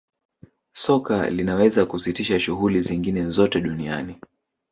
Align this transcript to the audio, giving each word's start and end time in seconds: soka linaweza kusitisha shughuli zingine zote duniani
soka 0.73 1.29
linaweza 1.29 1.85
kusitisha 1.85 2.39
shughuli 2.39 2.81
zingine 2.81 3.29
zote 3.29 3.61
duniani 3.61 4.19